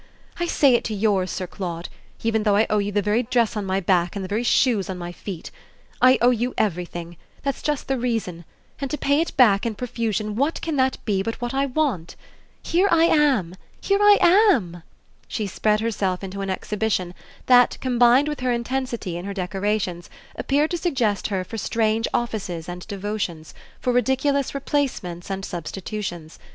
[0.39, 1.87] I say it to yours, Sir Claude,
[2.23, 4.89] even though I owe you the very dress on my back and the very shoes
[4.89, 5.51] on my feet.
[6.01, 8.43] I owe you everything that's just the reason;
[8.79, 12.15] and to pay it back, in profusion, what can that be but what I want?
[12.63, 14.17] Here I am, here I
[14.49, 14.81] am!"
[15.27, 17.13] she spread herself into an exhibition
[17.45, 22.67] that, combined with her intensity and her decorations, appeared to suggest her for strange offices
[22.67, 26.39] and devotions, for ridiculous replacements and substitutions.